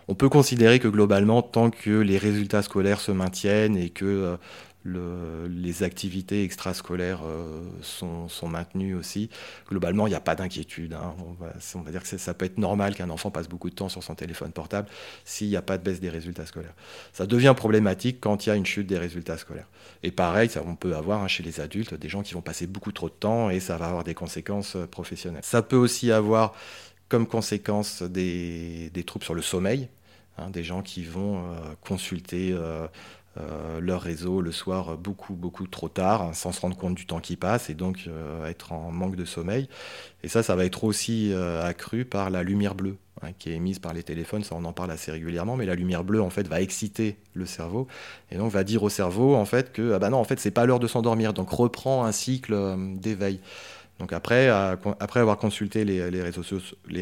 [0.07, 4.37] On peut considérer que globalement, tant que les résultats scolaires se maintiennent et que
[4.85, 9.31] les activités extrascolaires euh, sont, maintenues aussi.
[9.69, 10.93] Globalement, il n'y a pas d'inquiétude.
[10.93, 11.15] Hein.
[11.75, 14.03] On, va, dire que ça peut être normal qu'un enfant passe beaucoup de temps sur
[14.03, 14.89] son téléphone portable
[15.25, 16.75] s'il n'y a pas de baisse des résultats scolaires.
[17.13, 19.69] Ça devient problématique quand il y a une chute des résultats scolaires.
[20.03, 22.67] Et pareil, ça, on peut avoir hein, chez les adultes des gens qui vont passer
[22.67, 25.43] beaucoup trop de temps et ça va avoir des conséquences euh, professionnelles.
[25.45, 26.55] Ça peut aussi avoir
[27.09, 29.89] comme conséquence des, troubles sur le sommeil.
[30.37, 32.53] Hein, des gens qui vont euh, consulter
[33.81, 37.21] leur réseau le soir beaucoup, beaucoup trop tard, hein, sans se rendre compte du temps
[37.21, 39.69] qui passe et donc euh, être en manque de sommeil.
[40.23, 43.55] Et ça, ça va être aussi euh, accru par la lumière bleue hein, qui est
[43.55, 46.31] émise par les téléphones, ça on en parle assez régulièrement, mais la lumière bleue en
[46.31, 47.89] fait va exciter le cerveau
[48.31, 50.51] et donc va dire au cerveau en fait que ah bah non en fait c'est
[50.51, 53.41] pas l'heure de s'endormir, donc reprend un cycle d'éveil.
[54.01, 56.23] Donc après, après avoir consulté les, les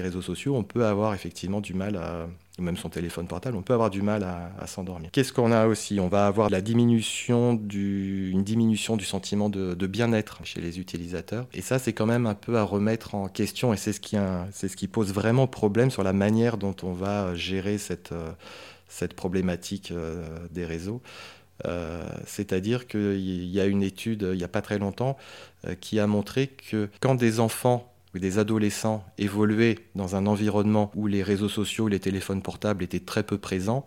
[0.03, 2.27] réseaux sociaux, on peut avoir effectivement du mal à,
[2.59, 5.11] ou même son téléphone portable, on peut avoir du mal à, s'endormir.
[5.11, 6.01] Qu'est-ce qu'on a aussi?
[6.01, 11.47] On va avoir la diminution du, une diminution du sentiment de, bien-être chez les utilisateurs.
[11.55, 14.17] Et ça, c'est quand même un peu à remettre en question et c'est ce, qui,
[14.53, 18.31] ce qui pose vraiment problème sur la manière dont on va gérer cette, euh,
[18.89, 21.01] cette problématique euh, des réseaux.
[21.67, 25.17] Euh, c'est-à-dire qu'il y a une étude il n'y a pas très longtemps
[25.81, 31.07] qui a montré que quand des enfants où des adolescents évoluaient dans un environnement où
[31.07, 33.85] les réseaux sociaux, les téléphones portables étaient très peu présents,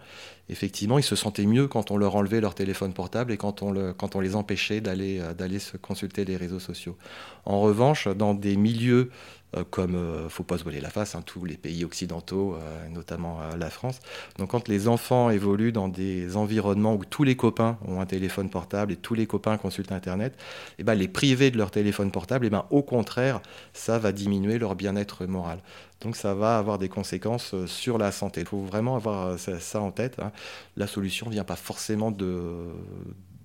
[0.50, 4.20] effectivement, ils se sentaient mieux quand on leur enlevait leur téléphone portable et quand on,
[4.20, 6.98] les empêchait d'aller, euh, d'aller se consulter les réseaux sociaux.
[7.46, 9.10] En revanche, dans des milieux
[9.56, 12.90] euh, comme, euh, faut pas se voiler la face, hein, tous les pays occidentaux, euh,
[12.90, 14.00] notamment la France.
[14.38, 18.50] Donc quand les enfants évoluent dans des environnements où tous les copains ont un téléphone
[18.50, 22.12] portable et tous les copains consultent Internet, et eh ben, les priver de leur téléphone
[22.12, 23.42] portable, et eh ben, au contraire,
[23.74, 25.60] ça va diminuer leur bien-être moral.
[26.06, 28.42] Donc ça va avoir des conséquences sur la santé.
[28.42, 30.20] Il faut vraiment avoir ça, en tête.
[30.20, 30.32] Hein.
[30.78, 32.70] La solution ne vient pas forcément de,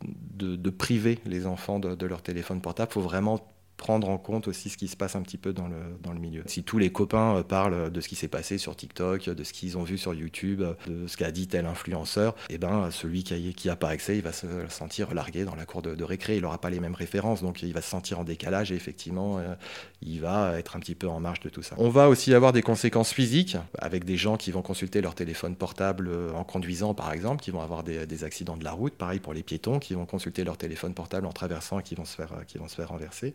[0.05, 2.91] de, priver les enfants de, de leur téléphone portable.
[2.91, 3.41] Il faut vraiment
[3.81, 6.21] prendre en compte aussi ce qui se passe un petit peu dans le, dans le
[6.21, 6.43] milieu.
[6.45, 9.55] Si tous les copains euh, parlent de ce qui s'est passé sur TikTok, de ce
[9.55, 13.69] qu'ils ont vu sur YouTube, de ce qu'a dit tel influenceur, eh ben celui qui
[13.69, 16.61] n'a pas accès, il va se sentir largué dans la cour de, récré, il n'aura
[16.61, 19.55] pas les mêmes références, donc il va se sentir en décalage et effectivement, euh,
[20.03, 21.75] il va être un petit peu en marge de tout ça.
[21.79, 25.57] On va aussi avoir des conséquences physiques avec des gens qui vont consulter leur téléphone
[25.57, 29.19] portable euh, en conduisant par exemple, qui vont avoir des, accidents de la route, pareil
[29.19, 32.15] pour les piétons qui vont consulter leur téléphone portable en traversant et qui vont se
[32.15, 33.35] faire, qui vont se faire renverser.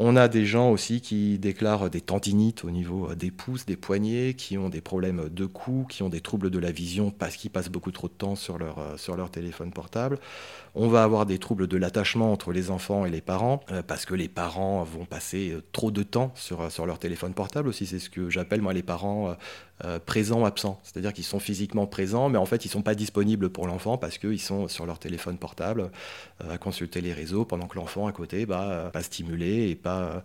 [0.00, 4.34] On a des gens aussi qui déclarent des tendinites au niveau des pouces, des poignets,
[4.34, 7.50] qui ont des problèmes de cou, qui ont des troubles de la vision parce qu'ils
[7.50, 10.20] passent beaucoup trop de temps sur leur, euh, téléphone portable.
[10.76, 14.06] On va avoir des troubles de l'attachement entre les enfants et les parents euh, parce
[14.06, 17.84] que les parents vont passer euh, trop de temps sur, sur leur téléphone portable aussi.
[17.84, 19.34] C'est ce que j'appelle moi les parents
[20.06, 20.80] présents absents.
[20.82, 23.96] C'est-à-dire qu'ils sont physiquement présents mais en fait ils ne sont pas disponibles pour l'enfant
[23.96, 25.90] parce qu'ils sont sur leur téléphone portable
[26.40, 30.22] à consulter les réseaux pendant que l'enfant à côté bah, pas stimulé et pas pas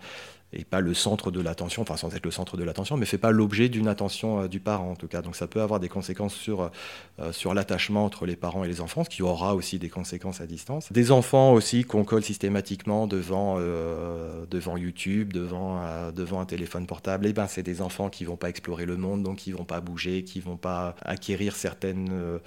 [0.54, 3.18] et pas le centre de l'attention, enfin sans être le centre de l'attention, mais fait
[3.18, 5.22] pas l'objet d'une attention euh, du parent en tout cas.
[5.22, 6.72] Donc ça peut avoir des conséquences sur,
[7.20, 10.42] euh, sur l'attachement entre les parents et les enfants, ce qui aura aussi des conséquences
[10.42, 10.92] à distance.
[10.92, 17.26] Des enfants aussi qu'on colle systématiquement devant, euh, devant YouTube, devant, devant un téléphone portable,
[17.26, 19.66] et eh ben c'est des enfants qui vont pas explorer le monde, donc qui vont
[19.66, 22.40] pas bouger, qui vont pas acquérir certaines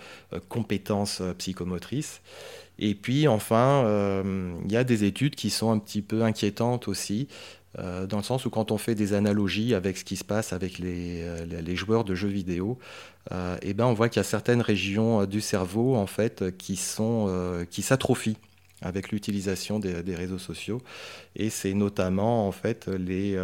[0.48, 2.20] compétences psychomotrices.
[2.78, 4.22] Et puis enfin,
[4.64, 7.28] il y a des études qui sont un petit peu inquiétantes aussi.
[7.78, 10.52] Euh, dans le sens où quand on fait des analogies avec ce qui se passe
[10.52, 12.78] avec les, euh, les joueurs de jeux vidéo,
[13.32, 16.76] euh, eh ben on voit qu'il y a certaines régions du cerveau en fait qui
[16.76, 18.38] sont qui s'atrophient
[18.82, 20.80] avec l'utilisation des, des, réseaux sociaux.
[21.34, 23.38] Et c'est notamment en fait les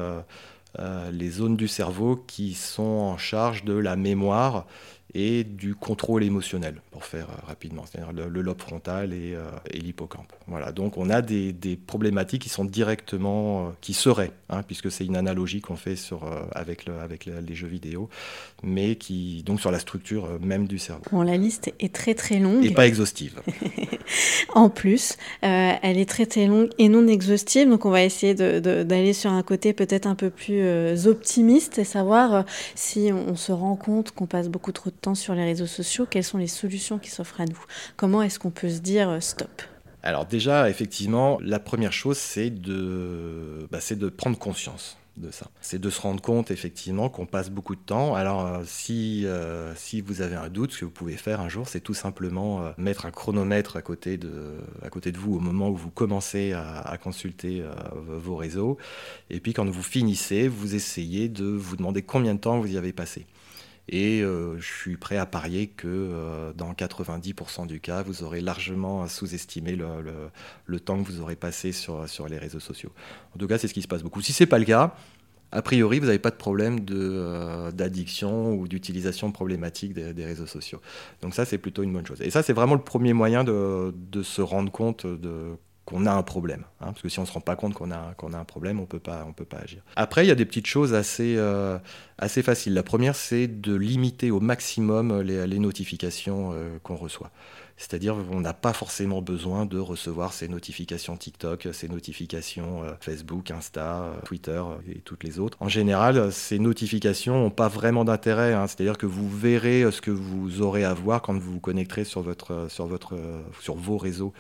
[1.12, 4.66] les zones du cerveau qui sont en charge de la mémoire
[5.14, 9.78] et du contrôle émotionnel, pour faire euh, rapidement, c'est-à-dire le, lobe frontal et, euh, et
[9.78, 10.32] l'hippocampe.
[10.46, 14.90] Voilà, donc on a des, des, problématiques qui sont directement, euh, qui seraient, hein, puisque
[14.90, 16.22] c'est une analogie qu'on fait sur,
[16.52, 18.08] avec, le, avec les jeux vidéo,
[18.62, 21.04] mais qui, donc sur la structure même du cerveau.
[21.10, 22.64] Bon, la liste est très très longue.
[22.64, 23.40] Et pas exhaustive.
[24.54, 29.12] en plus, elle est très très longue et non exhaustive, donc on va essayer d'aller
[29.12, 32.44] sur un côté peut-être un peu plus optimiste et savoir
[32.74, 35.66] si on, on se rend compte qu'on passe beaucoup trop de temps sur les réseaux
[35.66, 37.62] sociaux, quelles sont les solutions qui s'offrent à nous?
[37.96, 39.62] Comment est-ce qu'on peut se dire euh, stop?
[40.02, 44.96] Alors déjà, effectivement, la première chose, c'est de, bah, de prendre conscience.
[45.16, 45.46] de ça.
[45.60, 48.14] C'est de se rendre compte effectivement qu'on passe beaucoup de temps.
[48.14, 51.48] Alors euh, si, euh, si vous avez un doute, ce que vous pouvez faire un
[51.48, 54.32] jour, c'est tout simplement mettre un chronomètre à côté, de,
[54.82, 57.62] à côté de vous au moment où vous commencez à consulter
[57.94, 58.78] vos réseaux.
[59.30, 62.78] Et puis quand vous finissez, vous essayez de vous demander combien de temps vous y
[62.78, 63.26] avez passé.
[63.88, 69.74] Et je suis prêt à parier que dans 90% du cas, vous aurez largement sous-estimé
[69.74, 69.86] le,
[70.66, 72.92] le, temps que vous aurez passé sur, sur les réseaux sociaux.
[73.34, 74.22] En tout cas, c'est ce qui se passe beaucoup.
[74.22, 74.94] Si ce n'est pas le cas,
[75.52, 80.80] a priori, vous n'avez pas de problème euh, d'addiction ou d'utilisation problématique des, réseaux sociaux.
[81.20, 82.22] Donc ça, c'est plutôt une bonne chose.
[82.22, 83.92] Et ça, c'est vraiment le premier moyen de,
[84.22, 85.56] se rendre compte de
[85.92, 86.64] qu'on a un problème.
[86.80, 88.78] Hein, parce que si on ne se rend pas compte qu'on a, a un problème,
[88.78, 89.24] on ne peut pas
[89.62, 89.82] agir.
[89.96, 91.78] Après, il y a des petites choses assez, euh,
[92.18, 92.74] assez faciles.
[92.74, 97.30] La première, c'est de limiter au maximum les, les notifications euh, qu'on reçoit.
[97.76, 103.50] C'est-à-dire qu'on n'a pas forcément besoin de recevoir ces notifications TikTok, ces notifications euh, Facebook,
[103.50, 105.58] Insta, Twitter et toutes les autres.
[105.60, 108.54] En général, ces notifications n'ont pas vraiment d'intérêt.
[108.54, 108.66] Hein.
[108.66, 112.22] C'est-à-dire que vous verrez ce que vous aurez à voir quand vous vous connecterez sur,
[112.22, 113.18] votre, sur, votre,
[113.60, 114.32] sur vos réseaux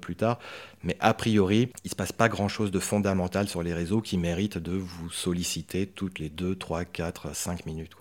[0.00, 0.38] plus tard.
[0.82, 4.18] Mais a priori, il ne se passe pas grand-chose de fondamental sur les réseaux qui
[4.18, 7.92] méritent de vous solliciter toutes les 2, 3, 4, 5 minutes.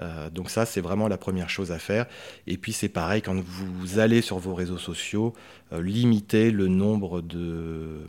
[0.00, 2.06] Euh, donc ça, c'est vraiment la première chose à faire.
[2.46, 5.34] Et puis c'est pareil, quand vous allez sur vos réseaux sociaux,
[5.72, 8.00] euh, limiter le nombre de,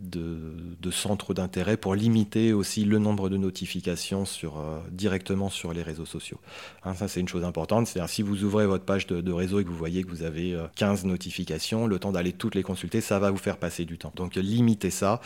[0.00, 5.82] de, centres d'intérêt pour limiter aussi le nombre de notifications sur, euh, directement sur les
[5.82, 6.38] réseaux sociaux.
[6.84, 7.86] Hein, ça, c'est une chose importante.
[7.86, 10.56] C'est-à-dire si vous ouvrez votre page de, réseau et que vous voyez que vous avez
[10.76, 14.12] 15 notifications, le temps d'aller toutes les consulter, ça va vous faire passer du temps.
[14.14, 15.20] Donc limitez ça.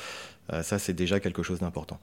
[0.62, 2.00] Ça, c'est déjà quelque chose d'important.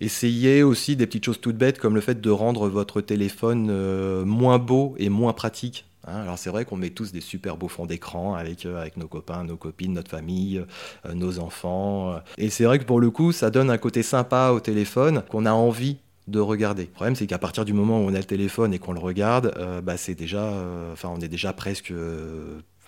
[0.00, 4.26] Essayez aussi des petites choses toutes bêtes comme le fait de rendre votre téléphone euh,
[4.26, 5.86] moins beau et moins pratique.
[6.08, 6.20] Hein.
[6.20, 9.08] alors c'est vrai qu'on met tous des super beaux fonds d'écran avec, euh, avec nos
[9.08, 10.62] copains, nos copines, notre famille,
[11.04, 12.20] euh, nos enfants.
[12.38, 15.46] et c'est vrai que pour le coup, ça donne un côté sympa au téléphone qu'on
[15.46, 15.96] a envie
[16.28, 16.84] de regarder.
[16.84, 19.00] Le problème, c'est qu'à partir du moment où on a le téléphone et qu'on le
[19.00, 19.54] regarde,
[19.84, 20.52] bah, c'est déjà,
[20.92, 21.92] enfin, on est déjà presque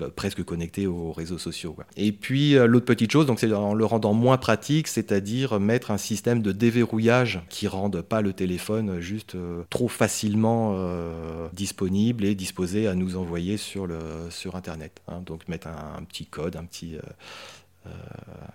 [0.06, 1.76] presque connecté aux réseaux sociaux.
[1.96, 5.90] Et puis euh, l'autre petite chose, donc c'est en le rendant moins pratique, c'est-à-dire mettre
[5.90, 12.24] un système de déverrouillage qui rende pas le téléphone juste euh, trop facilement euh, disponible
[12.24, 13.98] et disposé à nous envoyer sur le
[14.30, 15.00] sur internet.
[15.08, 15.20] Hein.
[15.24, 16.96] Donc mettre un, petit code, un petit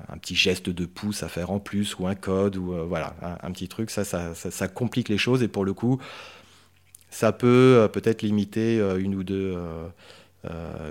[0.09, 3.51] un petit geste de pouce à faire en plus ou un code ou voilà un,
[3.51, 5.99] petit truc ça ça, ça complique les choses et pour le coup
[7.09, 9.87] ça peut peut-être limiter une ou deux euh,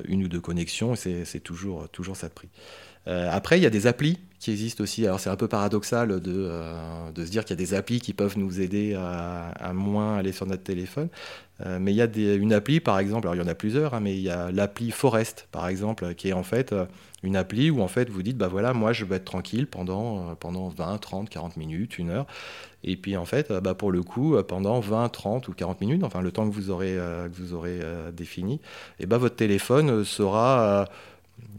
[0.09, 2.49] une ou deux connexions, c'est toujours, toujours ça de prix.
[3.09, 5.07] Euh, après, il y a des applis qui existent aussi.
[5.07, 8.01] Alors, c'est un peu paradoxal de, euh, de se dire qu'il y a des applis
[8.01, 11.09] qui peuvent nous aider à, moins aller sur notre téléphone.
[11.81, 13.95] mais il y a des, une appli, par exemple, alors il y en a plusieurs,
[13.95, 16.75] hein, mais il y a l'appli Forest, par exemple, qui est en fait
[17.23, 20.35] une appli où en fait vous dites, bah voilà, moi je vais être tranquille pendant,
[20.37, 22.27] pendant 20, 30, 40 minutes, une heure.
[22.85, 26.21] Et puis en fait, bah, pour le coup, pendant 20, 30 ou 40 minutes, enfin
[26.21, 27.81] le temps que vous aurez, que vous aurez
[28.13, 28.61] défini,
[28.99, 30.89] et bah, votre téléphone sera...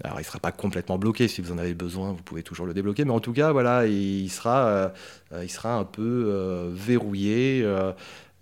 [0.03, 1.27] alors, il ne sera pas complètement bloqué.
[1.27, 3.05] Si vous en avez besoin, vous pouvez toujours le débloquer.
[3.05, 4.91] Mais en tout cas, voilà, il sera,
[5.41, 7.65] il sera un peu verrouillé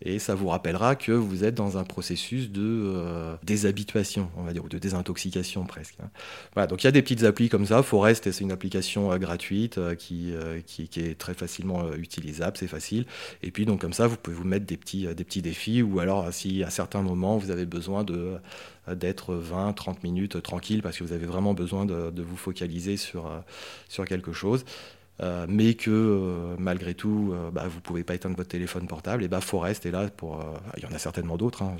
[0.03, 4.53] et ça vous rappellera que vous êtes dans un processus de euh, déshabituation, on va
[4.53, 5.95] dire, ou de désintoxication presque.
[6.01, 6.09] Hein.
[6.53, 7.83] Voilà, donc il y a des petites applis comme ça.
[7.83, 10.33] Forest, c'est une application euh, gratuite euh, qui,
[10.65, 13.05] qui, est très facilement utilisable, c'est facile.
[13.43, 15.99] Et puis donc comme ça, vous pouvez vous mettre des petits, des petits défis, ou
[15.99, 18.37] alors si à certains moments vous avez besoin de
[18.91, 22.97] d'être 20, 30 minutes tranquille parce que vous avez vraiment besoin de, de vous focaliser
[22.97, 23.31] sur,
[23.87, 24.65] sur quelque chose.
[25.21, 28.87] Euh, mais que euh, malgré tout, euh, bah, vous ne pouvez pas éteindre votre téléphone
[28.87, 30.43] portable, et bah, Forest est là pour.
[30.77, 31.77] il y en a certainement d'autres, hein,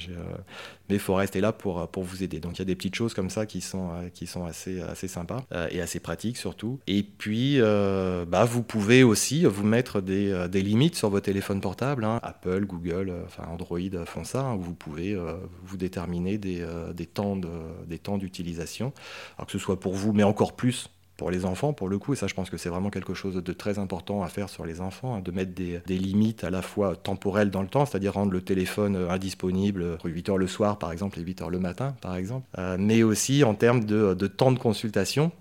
[0.90, 2.40] mais Forest est là pour, pour vous aider.
[2.40, 5.08] Donc il y a des petites choses comme ça qui sont, qui sont assez, assez
[5.08, 6.80] sympas et assez pratiques surtout.
[6.88, 12.04] Et puis, bah, vous pouvez aussi vous mettre des, des limites sur vos téléphones portables.
[12.04, 12.20] Hein.
[12.24, 15.18] Apple, Google, enfin Android font ça, hein, où vous pouvez
[15.64, 18.94] vous déterminer des, des temps d'utilisation,
[19.38, 22.14] alors que ce soit pour vous, mais encore plus pour les enfants, pour le coup,
[22.14, 24.66] et ça je pense que c'est vraiment quelque chose de très important à faire sur
[24.66, 28.14] les enfants, hein, de mettre des, limites à la fois temporelles dans le temps, c'est-à-dire
[28.14, 31.96] rendre le téléphone euh, indisponible entre 8h le soir par exemple et 8h le matin
[32.02, 35.32] par exemple, euh, mais aussi en termes de, de temps de consultation.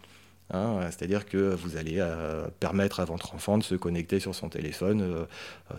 [0.53, 4.49] Hein, c'est-à-dire que vous allez euh, permettre à votre enfant de se connecter sur son
[4.49, 5.27] téléphone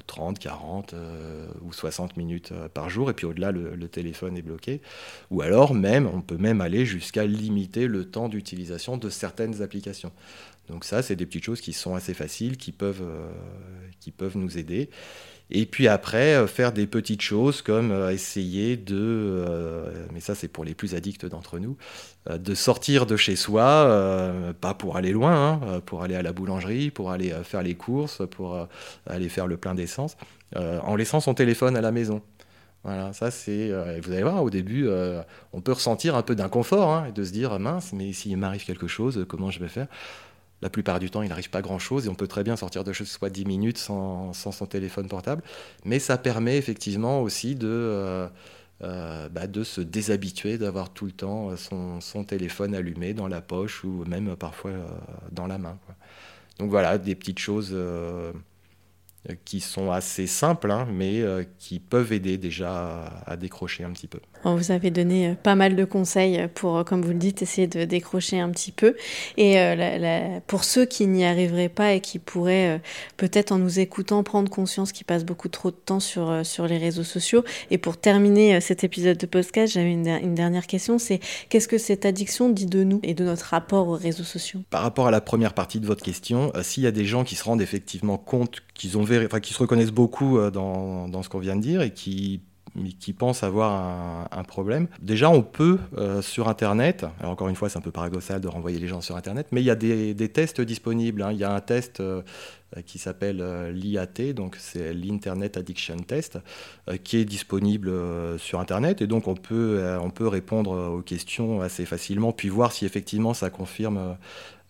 [0.08, 4.42] 30, euh, 40 euh, ou 60 minutes par jour, et puis au-delà, le, téléphone est
[4.42, 4.82] bloqué.
[5.30, 10.14] Ou alors, même, on peut même aller jusqu'à limiter le temps d'utilisation de certaines applications.
[10.70, 13.04] Donc ça, c'est des petites choses qui sont assez faciles, qui peuvent,
[14.00, 14.90] qui peuvent nous aider.
[15.52, 20.34] Et puis après, euh, faire des petites choses comme euh, essayer de, euh, mais ça
[20.34, 21.78] c'est pour les plus addicts d'entre nous,
[22.30, 26.92] de sortir de chez soi, pas pour aller loin, hein, pour aller à la boulangerie,
[26.92, 28.68] pour aller faire les courses, pour
[29.08, 30.16] aller faire le plein d'essence,
[30.56, 32.22] en laissant son téléphone à la maison.
[32.84, 33.72] Voilà, ça c'est.
[34.02, 34.88] vous allez voir, au début,
[35.52, 38.66] on peut ressentir un peu d'inconfort hein, et de se dire mince, mais s'il m'arrive
[38.66, 39.88] quelque chose, comment je vais faire?
[40.62, 42.94] La plupart du temps, il n'arrive pas grand-chose et on peut très bien sortir de
[42.94, 45.44] chez soi 10 minutes sans, son téléphone portable.
[45.86, 48.28] Mais ça permet effectivement aussi de, euh,
[48.84, 53.84] euh, bah, de se déshabituer d'avoir tout le temps son, téléphone allumé dans la poche
[53.84, 54.88] ou même parfois euh,
[55.32, 55.78] dans la main.
[56.58, 58.34] Donc voilà, des petites choses euh,
[59.46, 64.08] qui sont assez simples, hein, mais euh, qui peuvent aider déjà à, décrocher un petit
[64.08, 64.20] peu.
[64.44, 67.86] vous avez donné euh, pas mal de conseils pour, comme vous le dites, essayer de
[67.86, 68.96] décrocher un petit peu.
[69.38, 69.58] Et
[70.48, 72.82] pour ceux qui n'y arriveraient pas et qui pourraient
[73.18, 76.78] peut-être en nous écoutant prendre conscience qu'ils passent beaucoup trop de temps sur, sur les
[76.78, 77.44] réseaux sociaux.
[77.70, 81.78] Et pour terminer cet épisode de podcast, j'avais une, une dernière question, c'est qu'est-ce que
[81.78, 84.62] cette addiction dit de nous et de notre rapport aux réseaux sociaux?
[84.70, 87.36] Par rapport à la première partie de votre question, s'il y a des gens qui
[87.36, 88.90] se rendent effectivement compte qui
[89.54, 92.42] se reconnaissent beaucoup euh, dans, ce qu'on vient de dire et qui
[93.18, 94.88] pensent avoir un, problème.
[95.02, 98.48] Déjà, on peut euh, sur Internet, alors encore une fois, c'est un peu paradoxal de
[98.48, 101.22] renvoyer les gens sur Internet, mais il y a des, tests disponibles.
[101.22, 101.32] Hein.
[101.32, 102.22] Il y a un test euh,
[102.86, 106.40] qui s'appelle l'IAT, donc c'est l'Internet Addiction Test,
[107.04, 107.92] qui est disponible
[108.40, 109.84] sur Internet, et donc on peut
[110.22, 114.16] répondre aux questions assez facilement, puis voir si effectivement ça confirme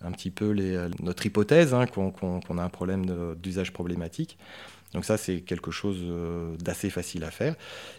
[0.04, 4.38] un petit peu les, notre hypothèse hein, qu'on a un problème d'usage problématique.
[4.94, 7.56] Donc ça, c'est quelque chose euh, d'assez facile à faire.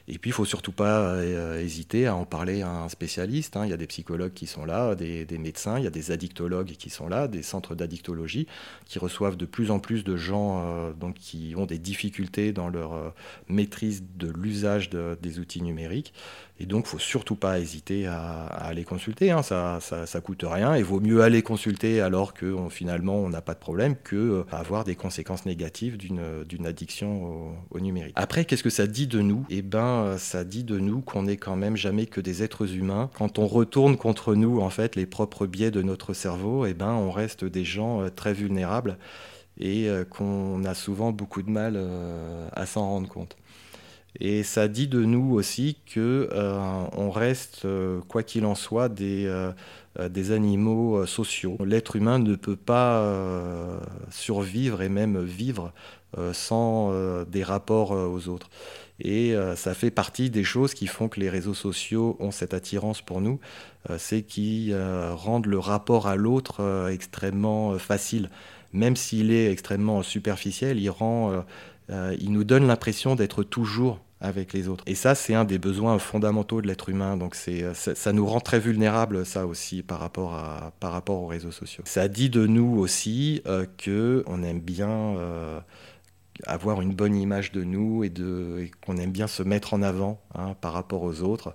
[0.08, 3.56] Et puis, il faut surtout pas euh, hésiter à en parler à un spécialiste.
[3.56, 3.64] Hein.
[3.64, 6.72] Il y a des psychologues qui sont là, des, médecins, il y a des addictologues
[6.72, 8.46] qui sont là, des centres d'addictologie
[8.84, 12.68] qui reçoivent de plus en plus de gens euh, donc, qui ont des difficultés dans
[12.68, 13.14] leur
[13.48, 16.12] maîtrise de l'usage des outils numériques.
[16.60, 19.30] Et donc, il faut surtout pas hésiter à, aller consulter.
[19.30, 19.42] Hein.
[19.42, 20.74] Ça, ça, coûte rien.
[20.74, 24.84] Et vaut mieux aller consulter alors que finalement on n'a pas de problème que avoir
[24.84, 28.12] des conséquences négatives d'une addiction au, numérique.
[28.16, 29.44] Après, qu'est-ce que ça dit de nous?
[29.50, 33.10] Eh ben, ça dit de nous qu'on n'est quand même jamais que des êtres humains.
[33.14, 36.92] Quand on retourne contre nous, en fait, les propres biais de notre cerveau, eh ben,
[36.92, 38.98] on reste des gens euh, très vulnérables
[39.58, 43.36] et euh, qu'on a souvent beaucoup de mal euh, à s'en rendre compte.
[44.20, 46.28] Et ça dit de nous aussi que
[46.94, 47.66] on reste,
[48.08, 49.26] quoi qu'il en soit, des,
[49.98, 51.58] des animaux sociaux.
[51.64, 53.04] L'être humain ne peut pas
[54.10, 55.72] survivre et même vivre
[56.18, 58.50] euh, sans euh, des rapports euh, aux autres.
[59.00, 63.02] Et ça fait partie des choses qui font que les réseaux sociaux ont cette attirance
[63.02, 63.40] pour nous,
[63.98, 68.30] c'est qu'ils rendent le rapport à l'autre extrêmement facile.
[68.72, 71.44] Même s'il est extrêmement superficiel, il, rend,
[71.90, 74.84] il nous donne l'impression d'être toujours avec les autres.
[74.86, 77.18] Et ça, c'est un des besoins fondamentaux de l'être humain.
[77.18, 81.26] Donc c'est, ça, nous rend très vulnérables, ça aussi, par rapport, à, par rapport aux
[81.26, 81.84] réseaux sociaux.
[81.86, 85.16] Ça dit de nous aussi qu'on que aime bien
[86.46, 88.12] avoir une bonne image de nous et,
[88.84, 91.54] qu'on aime bien se mettre en avant hein, par rapport aux autres.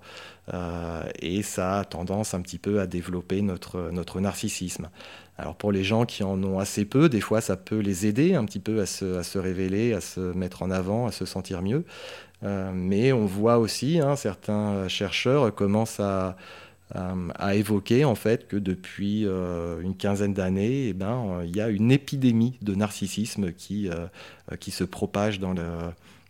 [0.53, 4.89] Euh, et ça a tendance un petit peu à développer notre, notre narcissisme.
[5.37, 8.33] Alors pour les gens qui en ont assez peu, des fois ça peut les aider
[8.33, 11.25] un petit peu à se, à se révéler, à se mettre en avant, à se
[11.25, 11.85] sentir mieux.
[12.43, 16.37] Euh, mais on voit aussi, hein, certains chercheurs commencent à
[16.95, 21.59] euh, a évoqué en fait que depuis euh, une quinzaine d'années, eh ben, il y
[21.59, 24.07] a une épidémie de narcissisme qui, euh,
[24.61, 25.67] qui se propage dans le,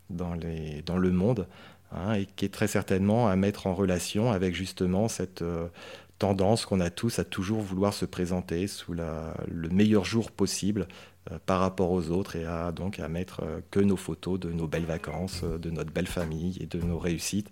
[0.09, 1.45] dans les, dans le monde
[1.91, 5.43] hein, et qui est très certainement à mettre en relation avec justement cette
[6.19, 10.87] tendance qu'on a tous à toujours vouloir se présenter sous le meilleur jour possible
[11.45, 14.85] par rapport aux autres et à donc à mettre que nos photos de nos belles
[14.85, 17.49] vacances, de notre belle famille et de nos réussites.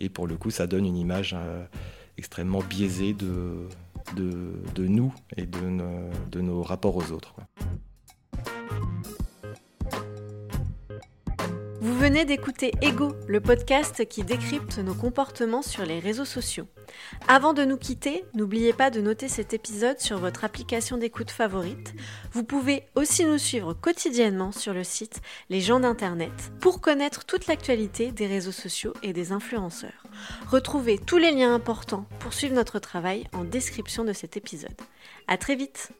[0.00, 1.36] Et pour le coup, ça donne une image
[2.18, 3.68] extrêmement biaisé de,
[4.76, 7.34] nous et de, nos rapports aux autres.
[12.08, 16.66] Venez d'écouter Ego, le podcast qui décrypte nos comportements sur les réseaux sociaux.
[17.28, 21.92] Avant de nous quitter, n'oubliez pas de noter cet épisode sur votre application d'écoute favorite.
[22.32, 27.46] Vous pouvez aussi nous suivre quotidiennement sur le site Les gens d'Internet pour connaître toute
[27.46, 30.06] l'actualité des réseaux sociaux et des influenceurs.
[30.46, 34.80] Retrouvez tous les liens importants pour suivre notre travail en description de cet épisode.
[35.26, 35.92] À très vite!